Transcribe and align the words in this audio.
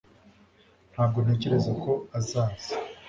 Ntabwo 0.91 1.17
ntekereza 1.23 1.71
ko 1.83 1.91
azaza 2.17 2.73